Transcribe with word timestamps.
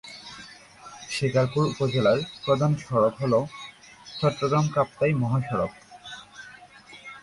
শিকারপুর 1.09 1.63
উপজেলার 1.65 2.19
প্রধান 2.43 2.71
সড়ক 2.83 3.13
হল 3.21 3.33
চট্টগ্রাম-কাপ্তাই 4.19 5.13
মহাসড়ক। 5.21 5.71